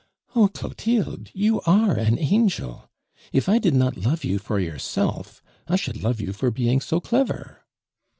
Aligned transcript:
"Oh, 0.35 0.47
Clotilde, 0.47 1.29
you 1.31 1.61
are 1.67 1.95
an 1.95 2.17
angel! 2.17 2.89
If 3.31 3.47
I 3.47 3.59
did 3.59 3.75
not 3.75 3.97
love 3.97 4.23
you 4.23 4.39
for 4.39 4.59
yourself, 4.59 5.43
I 5.67 5.75
should 5.75 6.01
love 6.01 6.19
you 6.19 6.33
for 6.33 6.49
being 6.49 6.81
so 6.81 6.99
clever." 6.99 7.59